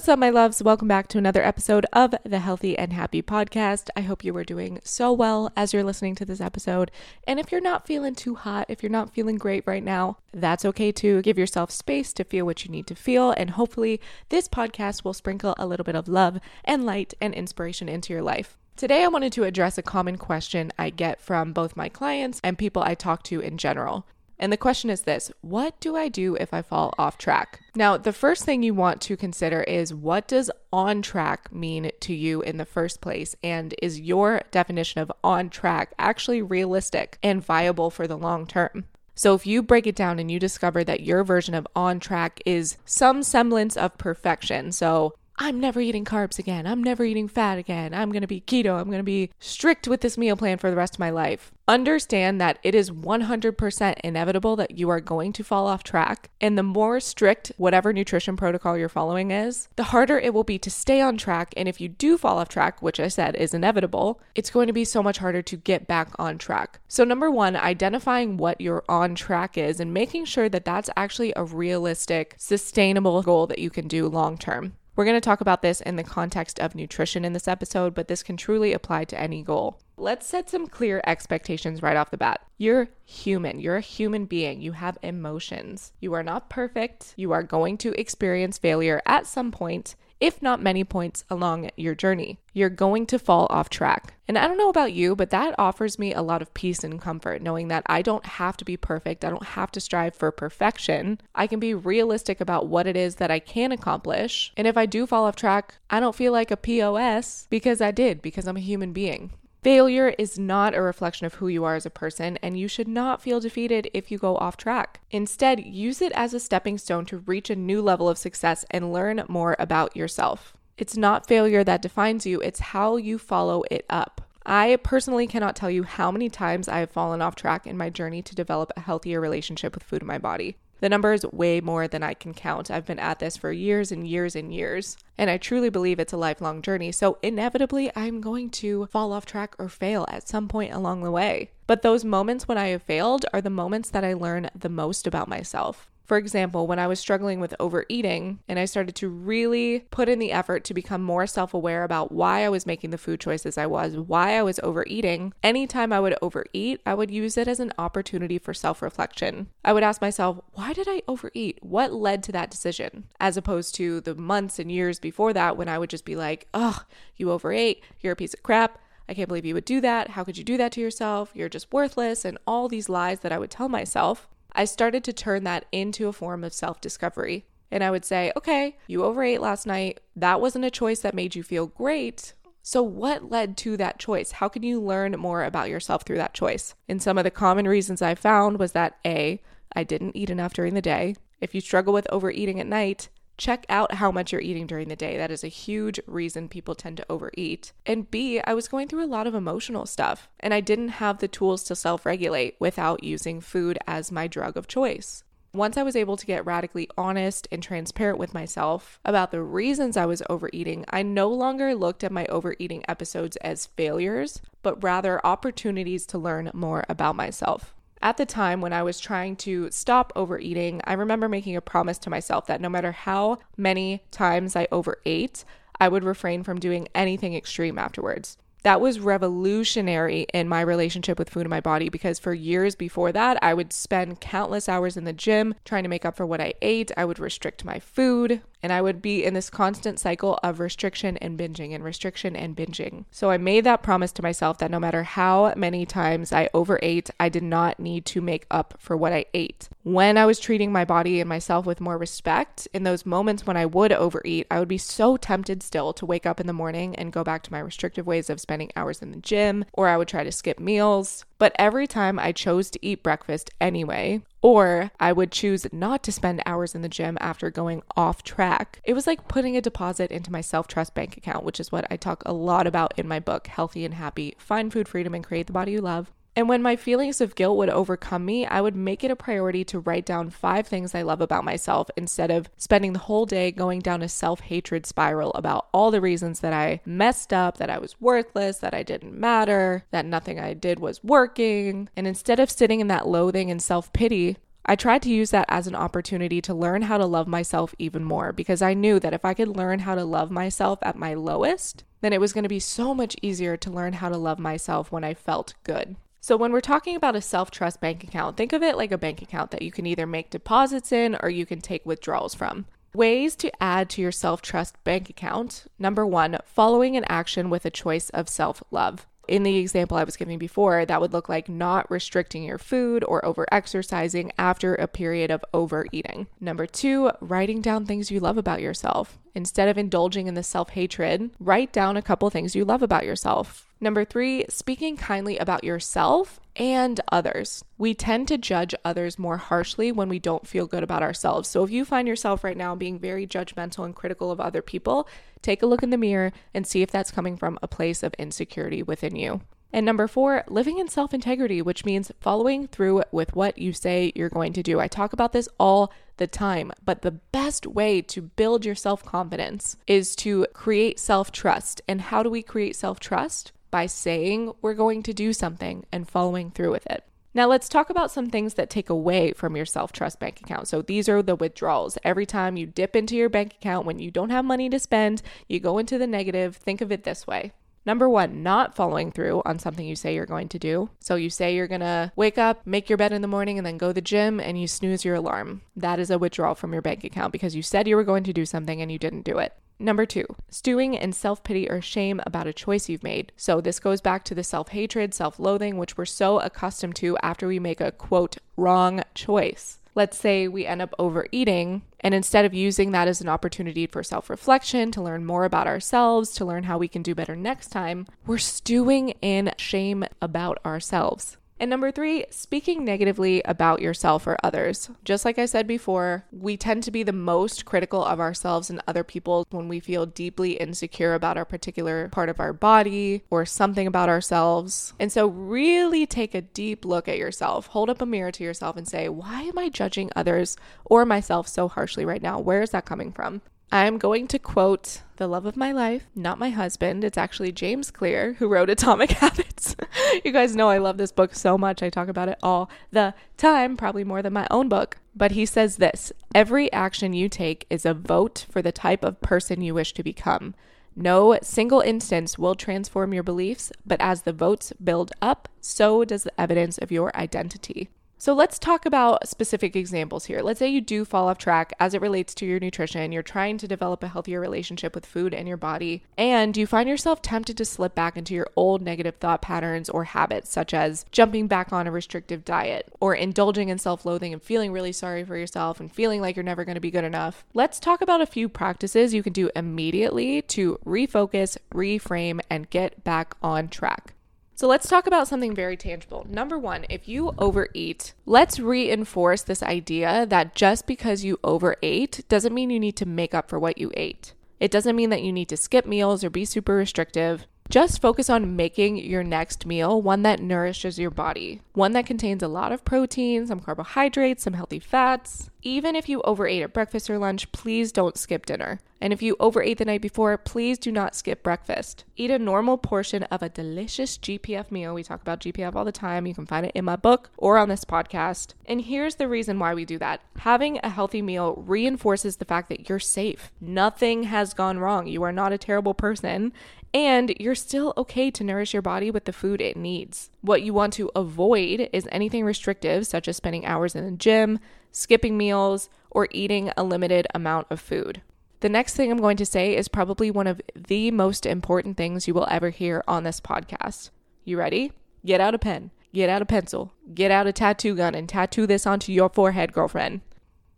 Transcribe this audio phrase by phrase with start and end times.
[0.00, 0.62] What's up, my loves?
[0.62, 3.90] Welcome back to another episode of the Healthy and Happy Podcast.
[3.94, 6.90] I hope you are doing so well as you're listening to this episode.
[7.26, 10.64] And if you're not feeling too hot, if you're not feeling great right now, that's
[10.64, 11.20] okay too.
[11.20, 13.32] Give yourself space to feel what you need to feel.
[13.32, 14.00] And hopefully,
[14.30, 18.22] this podcast will sprinkle a little bit of love and light and inspiration into your
[18.22, 18.56] life.
[18.76, 22.56] Today, I wanted to address a common question I get from both my clients and
[22.56, 24.06] people I talk to in general.
[24.40, 27.60] And the question is this What do I do if I fall off track?
[27.76, 32.14] Now, the first thing you want to consider is what does on track mean to
[32.14, 33.36] you in the first place?
[33.44, 38.86] And is your definition of on track actually realistic and viable for the long term?
[39.14, 42.40] So, if you break it down and you discover that your version of on track
[42.46, 46.66] is some semblance of perfection, so I'm never eating carbs again.
[46.66, 47.94] I'm never eating fat again.
[47.94, 48.78] I'm going to be keto.
[48.78, 51.50] I'm going to be strict with this meal plan for the rest of my life.
[51.66, 56.28] Understand that it is 100% inevitable that you are going to fall off track.
[56.42, 60.58] And the more strict whatever nutrition protocol you're following is, the harder it will be
[60.58, 61.54] to stay on track.
[61.56, 64.74] And if you do fall off track, which I said is inevitable, it's going to
[64.74, 66.80] be so much harder to get back on track.
[66.86, 71.32] So, number one, identifying what your on track is and making sure that that's actually
[71.34, 74.74] a realistic, sustainable goal that you can do long term.
[74.96, 78.08] We're going to talk about this in the context of nutrition in this episode, but
[78.08, 79.78] this can truly apply to any goal.
[80.00, 82.40] Let's set some clear expectations right off the bat.
[82.56, 83.60] You're human.
[83.60, 84.62] You're a human being.
[84.62, 85.92] You have emotions.
[86.00, 87.12] You are not perfect.
[87.18, 91.94] You are going to experience failure at some point if not many points along your
[91.94, 92.38] journey.
[92.52, 94.14] You're going to fall off track.
[94.28, 97.00] And I don't know about you, but that offers me a lot of peace and
[97.00, 99.24] comfort knowing that I don't have to be perfect.
[99.24, 101.20] I don't have to strive for perfection.
[101.34, 104.52] I can be realistic about what it is that I can accomplish.
[104.56, 107.90] And if I do fall off track, I don't feel like a POS because I
[107.90, 109.30] did, because I'm a human being.
[109.62, 112.88] Failure is not a reflection of who you are as a person, and you should
[112.88, 115.00] not feel defeated if you go off track.
[115.10, 118.90] Instead, use it as a stepping stone to reach a new level of success and
[118.90, 120.56] learn more about yourself.
[120.78, 124.22] It's not failure that defines you, it's how you follow it up.
[124.46, 127.90] I personally cannot tell you how many times I have fallen off track in my
[127.90, 130.56] journey to develop a healthier relationship with food in my body.
[130.80, 132.70] The number is way more than I can count.
[132.70, 136.12] I've been at this for years and years and years, and I truly believe it's
[136.12, 136.90] a lifelong journey.
[136.90, 141.10] So, inevitably, I'm going to fall off track or fail at some point along the
[141.10, 141.50] way.
[141.66, 145.06] But those moments when I have failed are the moments that I learn the most
[145.06, 145.90] about myself.
[146.10, 150.18] For example, when I was struggling with overeating and I started to really put in
[150.18, 153.56] the effort to become more self aware about why I was making the food choices
[153.56, 157.60] I was, why I was overeating, anytime I would overeat, I would use it as
[157.60, 159.50] an opportunity for self reflection.
[159.64, 161.60] I would ask myself, why did I overeat?
[161.62, 163.04] What led to that decision?
[163.20, 166.48] As opposed to the months and years before that when I would just be like,
[166.52, 168.80] ugh, you overate, you're a piece of crap.
[169.08, 170.10] I can't believe you would do that.
[170.10, 171.30] How could you do that to yourself?
[171.34, 172.24] You're just worthless.
[172.24, 174.28] And all these lies that I would tell myself.
[174.52, 177.46] I started to turn that into a form of self discovery.
[177.70, 180.00] And I would say, okay, you overate last night.
[180.16, 182.34] That wasn't a choice that made you feel great.
[182.62, 184.32] So, what led to that choice?
[184.32, 186.74] How can you learn more about yourself through that choice?
[186.88, 189.40] And some of the common reasons I found was that A,
[189.74, 191.14] I didn't eat enough during the day.
[191.40, 193.08] If you struggle with overeating at night,
[193.40, 195.16] check out how much you're eating during the day.
[195.16, 197.72] That is a huge reason people tend to overeat.
[197.86, 201.18] And B, I was going through a lot of emotional stuff, and I didn't have
[201.18, 205.24] the tools to self regulate without using food as my drug of choice.
[205.52, 209.96] Once I was able to get radically honest and transparent with myself about the reasons
[209.96, 215.24] I was overeating, I no longer looked at my overeating episodes as failures, but rather
[215.26, 217.74] opportunities to learn more about myself.
[218.02, 221.98] At the time when I was trying to stop overeating, I remember making a promise
[221.98, 225.44] to myself that no matter how many times I overate,
[225.78, 228.38] I would refrain from doing anything extreme afterwards.
[228.62, 233.12] That was revolutionary in my relationship with food in my body because for years before
[233.12, 236.40] that, I would spend countless hours in the gym trying to make up for what
[236.40, 236.90] I ate.
[236.96, 238.42] I would restrict my food.
[238.62, 242.54] And I would be in this constant cycle of restriction and binging and restriction and
[242.54, 243.06] binging.
[243.10, 247.10] So I made that promise to myself that no matter how many times I overate,
[247.18, 249.68] I did not need to make up for what I ate.
[249.82, 253.56] When I was treating my body and myself with more respect, in those moments when
[253.56, 256.94] I would overeat, I would be so tempted still to wake up in the morning
[256.96, 259.96] and go back to my restrictive ways of spending hours in the gym, or I
[259.96, 261.24] would try to skip meals.
[261.38, 266.10] But every time I chose to eat breakfast anyway, or I would choose not to
[266.10, 270.10] spend hours in the gym after going off track, it was like putting a deposit
[270.10, 273.06] into my self trust bank account, which is what I talk a lot about in
[273.06, 276.10] my book, Healthy and Happy Find Food Freedom and Create the Body You Love.
[276.40, 279.62] And when my feelings of guilt would overcome me, I would make it a priority
[279.64, 283.52] to write down five things I love about myself instead of spending the whole day
[283.52, 287.68] going down a self hatred spiral about all the reasons that I messed up, that
[287.68, 291.90] I was worthless, that I didn't matter, that nothing I did was working.
[291.94, 295.44] And instead of sitting in that loathing and self pity, I tried to use that
[295.50, 299.12] as an opportunity to learn how to love myself even more because I knew that
[299.12, 302.44] if I could learn how to love myself at my lowest, then it was going
[302.44, 305.96] to be so much easier to learn how to love myself when I felt good.
[306.22, 308.98] So, when we're talking about a self trust bank account, think of it like a
[308.98, 312.66] bank account that you can either make deposits in or you can take withdrawals from.
[312.92, 317.64] Ways to add to your self trust bank account number one, following an action with
[317.64, 319.06] a choice of self love.
[319.28, 323.04] In the example I was giving before, that would look like not restricting your food
[323.04, 326.26] or over exercising after a period of overeating.
[326.40, 329.18] Number two, writing down things you love about yourself.
[329.34, 333.06] Instead of indulging in the self hatred, write down a couple things you love about
[333.06, 333.69] yourself.
[333.82, 337.64] Number three, speaking kindly about yourself and others.
[337.78, 341.48] We tend to judge others more harshly when we don't feel good about ourselves.
[341.48, 345.08] So if you find yourself right now being very judgmental and critical of other people,
[345.40, 348.12] take a look in the mirror and see if that's coming from a place of
[348.14, 349.40] insecurity within you.
[349.72, 354.12] And number four, living in self integrity, which means following through with what you say
[354.14, 354.80] you're going to do.
[354.80, 359.04] I talk about this all the time, but the best way to build your self
[359.04, 361.80] confidence is to create self trust.
[361.88, 363.52] And how do we create self trust?
[363.70, 367.04] By saying we're going to do something and following through with it.
[367.32, 370.66] Now, let's talk about some things that take away from your self trust bank account.
[370.66, 371.96] So, these are the withdrawals.
[372.02, 375.22] Every time you dip into your bank account when you don't have money to spend,
[375.48, 376.56] you go into the negative.
[376.56, 377.52] Think of it this way.
[377.86, 380.90] Number one, not following through on something you say you're going to do.
[380.98, 383.66] So, you say you're going to wake up, make your bed in the morning, and
[383.66, 385.62] then go to the gym, and you snooze your alarm.
[385.76, 388.32] That is a withdrawal from your bank account because you said you were going to
[388.32, 389.54] do something and you didn't do it.
[389.82, 393.32] Number two, stewing in self pity or shame about a choice you've made.
[393.34, 397.16] So, this goes back to the self hatred, self loathing, which we're so accustomed to
[397.22, 399.78] after we make a quote, wrong choice.
[399.94, 404.02] Let's say we end up overeating, and instead of using that as an opportunity for
[404.02, 407.68] self reflection, to learn more about ourselves, to learn how we can do better next
[407.68, 411.38] time, we're stewing in shame about ourselves.
[411.60, 414.88] And number three, speaking negatively about yourself or others.
[415.04, 418.80] Just like I said before, we tend to be the most critical of ourselves and
[418.88, 423.44] other people when we feel deeply insecure about our particular part of our body or
[423.44, 424.94] something about ourselves.
[424.98, 427.66] And so, really take a deep look at yourself.
[427.66, 431.46] Hold up a mirror to yourself and say, why am I judging others or myself
[431.46, 432.40] so harshly right now?
[432.40, 433.42] Where is that coming from?
[433.72, 437.04] I'm going to quote the love of my life, not my husband.
[437.04, 439.76] It's actually James Clear who wrote Atomic Habits.
[440.24, 441.80] you guys know I love this book so much.
[441.80, 444.96] I talk about it all the time, probably more than my own book.
[445.14, 449.20] But he says this every action you take is a vote for the type of
[449.20, 450.54] person you wish to become.
[450.96, 456.24] No single instance will transform your beliefs, but as the votes build up, so does
[456.24, 457.88] the evidence of your identity.
[458.20, 460.42] So let's talk about specific examples here.
[460.42, 463.12] Let's say you do fall off track as it relates to your nutrition.
[463.12, 466.86] You're trying to develop a healthier relationship with food and your body, and you find
[466.86, 471.06] yourself tempted to slip back into your old negative thought patterns or habits, such as
[471.10, 475.24] jumping back on a restrictive diet or indulging in self loathing and feeling really sorry
[475.24, 477.46] for yourself and feeling like you're never going to be good enough.
[477.54, 483.02] Let's talk about a few practices you can do immediately to refocus, reframe, and get
[483.02, 484.12] back on track.
[484.60, 486.26] So let's talk about something very tangible.
[486.28, 492.52] Number one, if you overeat, let's reinforce this idea that just because you overate doesn't
[492.52, 494.34] mean you need to make up for what you ate.
[494.58, 497.46] It doesn't mean that you need to skip meals or be super restrictive.
[497.70, 502.42] Just focus on making your next meal one that nourishes your body, one that contains
[502.42, 505.50] a lot of protein, some carbohydrates, some healthy fats.
[505.62, 508.80] Even if you overate at breakfast or lunch, please don't skip dinner.
[509.00, 512.04] And if you overate the night before, please do not skip breakfast.
[512.16, 514.92] Eat a normal portion of a delicious GPF meal.
[514.92, 516.26] We talk about GPF all the time.
[516.26, 518.54] You can find it in my book or on this podcast.
[518.66, 522.68] And here's the reason why we do that having a healthy meal reinforces the fact
[522.70, 523.52] that you're safe.
[523.60, 525.06] Nothing has gone wrong.
[525.06, 526.52] You are not a terrible person.
[526.92, 530.30] And you're still okay to nourish your body with the food it needs.
[530.40, 534.58] What you want to avoid is anything restrictive, such as spending hours in the gym,
[534.90, 538.22] skipping meals, or eating a limited amount of food.
[538.58, 542.26] The next thing I'm going to say is probably one of the most important things
[542.26, 544.10] you will ever hear on this podcast.
[544.44, 544.92] You ready?
[545.24, 548.66] Get out a pen, get out a pencil, get out a tattoo gun, and tattoo
[548.66, 550.22] this onto your forehead, girlfriend.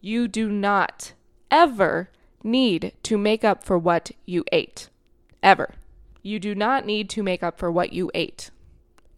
[0.01, 1.15] You do not
[1.51, 2.11] ever
[2.45, 4.89] need to make up for what you ate.
[5.43, 5.75] Ever.
[6.23, 8.51] You do not need to make up for what you ate.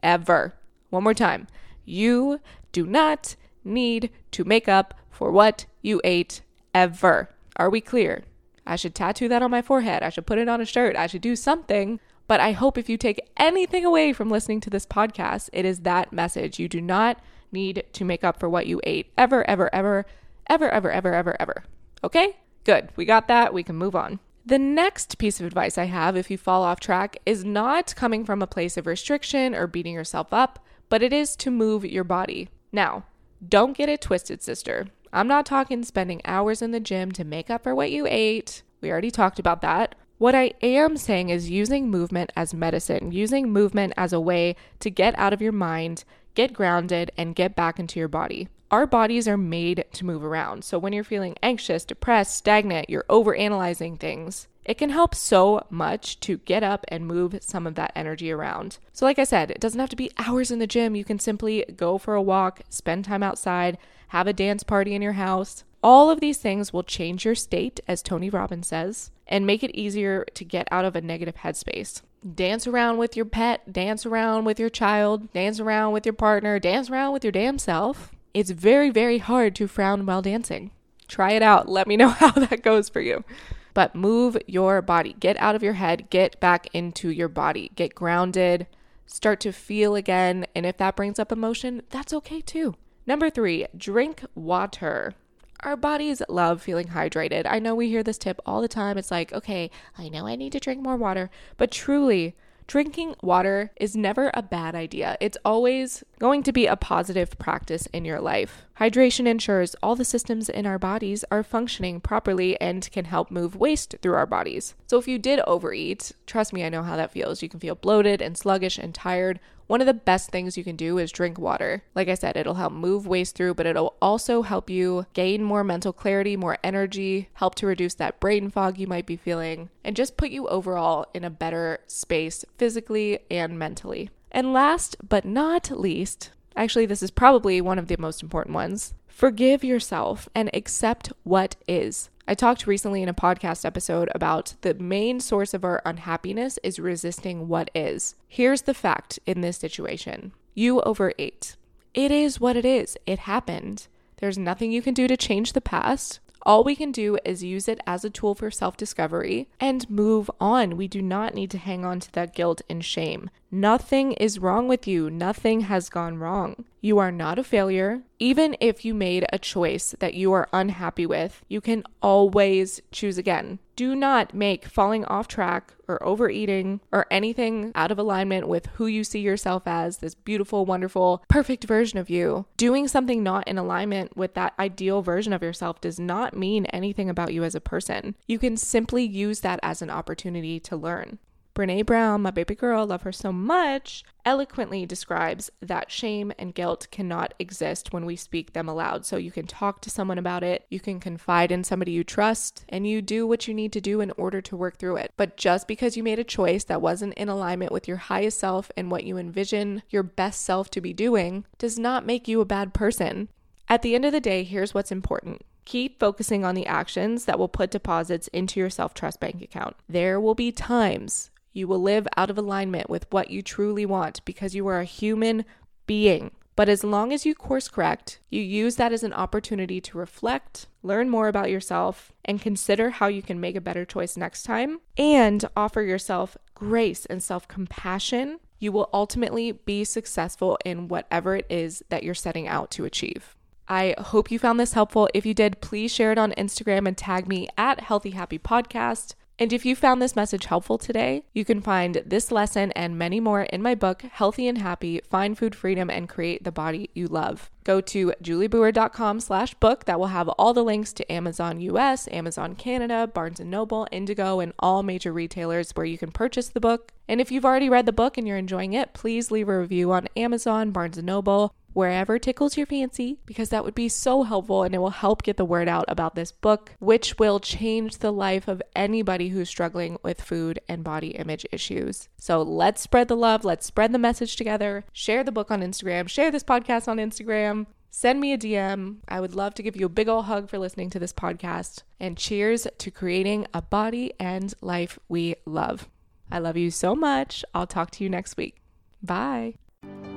[0.02, 0.54] Ever.
[0.90, 1.46] One more time.
[1.84, 2.40] You
[2.72, 6.42] do not need to make up for what you ate
[6.74, 7.30] ever.
[7.56, 8.24] Are we clear?
[8.66, 10.02] I should tattoo that on my forehead.
[10.02, 10.96] I should put it on a shirt.
[10.96, 12.00] I should do something.
[12.26, 15.80] But I hope if you take anything away from listening to this podcast, it is
[15.80, 16.58] that message.
[16.58, 17.18] You do not
[17.52, 20.06] need to make up for what you ate ever, ever, ever,
[20.48, 21.64] ever, ever, ever, ever, ever.
[22.02, 22.38] Okay?
[22.64, 22.88] Good.
[22.96, 23.52] We got that.
[23.52, 24.20] We can move on.
[24.46, 28.26] The next piece of advice I have if you fall off track is not coming
[28.26, 32.04] from a place of restriction or beating yourself up, but it is to move your
[32.04, 32.50] body.
[32.70, 33.04] Now,
[33.48, 34.88] don't get it twisted, sister.
[35.14, 38.62] I'm not talking spending hours in the gym to make up for what you ate.
[38.82, 39.94] We already talked about that.
[40.18, 44.90] What I am saying is using movement as medicine, using movement as a way to
[44.90, 48.48] get out of your mind, get grounded, and get back into your body.
[48.70, 50.64] Our bodies are made to move around.
[50.64, 56.18] So when you're feeling anxious, depressed, stagnant, you're overanalyzing things, it can help so much
[56.20, 58.78] to get up and move some of that energy around.
[58.92, 60.96] So, like I said, it doesn't have to be hours in the gym.
[60.96, 63.76] You can simply go for a walk, spend time outside,
[64.08, 65.64] have a dance party in your house.
[65.82, 69.76] All of these things will change your state, as Tony Robbins says, and make it
[69.76, 72.00] easier to get out of a negative headspace.
[72.34, 76.58] Dance around with your pet, dance around with your child, dance around with your partner,
[76.58, 78.13] dance around with your damn self.
[78.34, 80.72] It's very, very hard to frown while dancing.
[81.06, 81.68] Try it out.
[81.68, 83.24] Let me know how that goes for you.
[83.72, 85.14] But move your body.
[85.18, 86.10] Get out of your head.
[86.10, 87.70] Get back into your body.
[87.74, 88.66] Get grounded.
[89.06, 90.46] Start to feel again.
[90.54, 92.74] And if that brings up emotion, that's okay too.
[93.06, 95.14] Number three, drink water.
[95.60, 97.46] Our bodies love feeling hydrated.
[97.46, 98.98] I know we hear this tip all the time.
[98.98, 102.34] It's like, okay, I know I need to drink more water, but truly,
[102.66, 105.16] Drinking water is never a bad idea.
[105.20, 108.64] It's always going to be a positive practice in your life.
[108.80, 113.54] Hydration ensures all the systems in our bodies are functioning properly and can help move
[113.54, 114.74] waste through our bodies.
[114.88, 117.42] So, if you did overeat, trust me, I know how that feels.
[117.42, 120.76] You can feel bloated and sluggish and tired one of the best things you can
[120.76, 121.84] do is drink water.
[121.94, 125.64] Like I said, it'll help move waste through, but it'll also help you gain more
[125.64, 129.96] mental clarity, more energy, help to reduce that brain fog you might be feeling, and
[129.96, 134.10] just put you overall in a better space physically and mentally.
[134.30, 138.94] And last but not least, actually, this is probably one of the most important ones
[139.06, 142.10] forgive yourself and accept what is.
[142.26, 146.80] I talked recently in a podcast episode about the main source of our unhappiness is
[146.80, 148.16] resisting what is.
[148.26, 151.56] Here's the fact in this situation you overate.
[151.92, 153.86] It is what it is, it happened.
[154.16, 156.18] There's nothing you can do to change the past.
[156.46, 160.30] All we can do is use it as a tool for self discovery and move
[160.38, 160.76] on.
[160.76, 163.30] We do not need to hang on to that guilt and shame.
[163.50, 165.08] Nothing is wrong with you.
[165.10, 166.64] Nothing has gone wrong.
[166.84, 168.02] You are not a failure.
[168.18, 173.16] Even if you made a choice that you are unhappy with, you can always choose
[173.16, 173.58] again.
[173.74, 178.84] Do not make falling off track or overeating or anything out of alignment with who
[178.84, 182.44] you see yourself as this beautiful, wonderful, perfect version of you.
[182.58, 187.08] Doing something not in alignment with that ideal version of yourself does not mean anything
[187.08, 188.14] about you as a person.
[188.28, 191.18] You can simply use that as an opportunity to learn.
[191.54, 196.88] Brene Brown, my baby girl, love her so much, eloquently describes that shame and guilt
[196.90, 199.06] cannot exist when we speak them aloud.
[199.06, 202.64] So you can talk to someone about it, you can confide in somebody you trust,
[202.68, 205.12] and you do what you need to do in order to work through it.
[205.16, 208.72] But just because you made a choice that wasn't in alignment with your highest self
[208.76, 212.44] and what you envision your best self to be doing does not make you a
[212.44, 213.28] bad person.
[213.68, 215.42] At the end of the day, here's what's important.
[215.66, 219.76] Keep focusing on the actions that will put deposits into your self trust bank account.
[219.88, 224.22] There will be times you will live out of alignment with what you truly want
[224.26, 225.46] because you are a human
[225.86, 226.32] being.
[226.56, 230.66] But as long as you course correct, you use that as an opportunity to reflect,
[230.82, 234.80] learn more about yourself, and consider how you can make a better choice next time,
[234.96, 241.46] and offer yourself grace and self compassion, you will ultimately be successful in whatever it
[241.50, 243.36] is that you're setting out to achieve.
[243.66, 245.08] I hope you found this helpful.
[245.12, 249.14] If you did, please share it on Instagram and tag me at Healthy Happy Podcast.
[249.36, 253.18] And if you found this message helpful today, you can find this lesson and many
[253.18, 257.08] more in my book, Healthy and Happy, Find Food Freedom and Create the Body You
[257.08, 257.50] Love.
[257.64, 259.86] Go to juliebauer.com slash book.
[259.86, 264.38] That will have all the links to Amazon US, Amazon Canada, Barnes & Noble, Indigo,
[264.38, 266.92] and all major retailers where you can purchase the book.
[267.08, 269.90] And if you've already read the book and you're enjoying it, please leave a review
[269.90, 274.62] on Amazon, Barnes & Noble, wherever tickles your fancy, because that would be so helpful
[274.62, 278.12] and it will help get the word out about this book, which will change the
[278.12, 282.08] life of anybody who's struggling with food and body image issues.
[282.16, 286.08] So let's spread the love, let's spread the message together, share the book on Instagram,
[286.08, 287.66] share this podcast on Instagram.
[287.90, 288.96] Send me a DM.
[289.06, 291.84] I would love to give you a big ol' hug for listening to this podcast.
[292.00, 295.88] And cheers to creating a body and life we love.
[296.28, 297.44] I love you so much.
[297.54, 298.56] I'll talk to you next week.
[299.00, 299.54] Bye.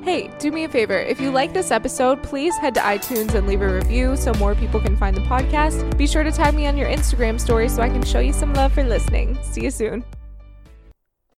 [0.04, 0.98] Hey, do me a favor.
[0.98, 4.56] If you like this episode, please head to iTunes and leave a review so more
[4.56, 5.98] people can find the podcast.
[5.98, 8.54] Be sure to tag me on your Instagram story so I can show you some
[8.54, 9.38] love for listening.
[9.44, 10.06] See you soon.